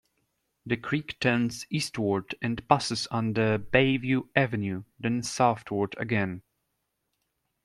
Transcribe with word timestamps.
The 0.65 0.77
creek 0.77 1.19
turns 1.19 1.67
eastward 1.69 2.33
and 2.41 2.67
passes 2.67 3.07
under 3.11 3.59
Bayview 3.59 4.29
Avenue, 4.35 4.83
then 4.99 5.21
southward 5.21 5.93
again. 5.99 6.41